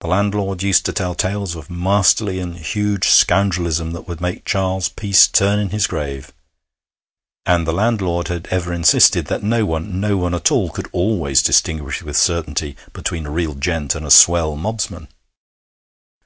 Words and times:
The 0.00 0.06
landlord 0.06 0.62
used 0.62 0.86
to 0.86 0.94
tell 0.94 1.14
tales 1.14 1.54
of 1.56 1.68
masterly 1.68 2.38
and 2.40 2.56
huge 2.56 3.08
scoundrelism 3.10 3.92
that 3.92 4.08
would 4.08 4.18
make 4.18 4.46
Charles 4.46 4.88
Peace 4.88 5.28
turn 5.28 5.58
in 5.58 5.68
his 5.68 5.86
grave. 5.86 6.32
And 7.44 7.66
the 7.66 7.74
landlord 7.74 8.28
had 8.28 8.46
ever 8.50 8.72
insisted 8.72 9.26
that 9.26 9.42
no 9.42 9.66
one, 9.66 10.00
no 10.00 10.16
one 10.16 10.32
at 10.34 10.50
all, 10.50 10.70
could 10.70 10.88
always 10.90 11.42
distinguish 11.42 12.00
with 12.02 12.16
certainty 12.16 12.78
between 12.94 13.26
a 13.26 13.30
real 13.30 13.54
gent 13.54 13.94
and 13.94 14.06
a 14.06 14.10
swell 14.10 14.56
mobsman. 14.56 15.06